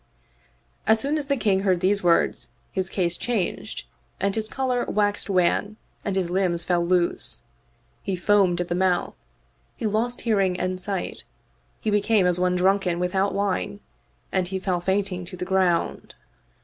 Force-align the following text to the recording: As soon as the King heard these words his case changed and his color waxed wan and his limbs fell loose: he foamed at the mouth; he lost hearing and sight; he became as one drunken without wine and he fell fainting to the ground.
As 0.87 0.99
soon 0.99 1.15
as 1.19 1.27
the 1.27 1.37
King 1.37 1.59
heard 1.59 1.79
these 1.79 2.01
words 2.01 2.47
his 2.71 2.89
case 2.89 3.17
changed 3.17 3.85
and 4.19 4.33
his 4.33 4.49
color 4.49 4.83
waxed 4.85 5.29
wan 5.29 5.77
and 6.03 6.15
his 6.15 6.31
limbs 6.31 6.63
fell 6.63 6.83
loose: 6.83 7.41
he 8.01 8.15
foamed 8.15 8.59
at 8.59 8.67
the 8.69 8.73
mouth; 8.73 9.19
he 9.75 9.85
lost 9.85 10.21
hearing 10.21 10.59
and 10.59 10.81
sight; 10.81 11.23
he 11.81 11.91
became 11.91 12.25
as 12.25 12.39
one 12.39 12.55
drunken 12.55 12.99
without 12.99 13.35
wine 13.35 13.79
and 14.31 14.47
he 14.47 14.57
fell 14.57 14.81
fainting 14.81 15.23
to 15.23 15.37
the 15.37 15.45
ground. 15.45 16.15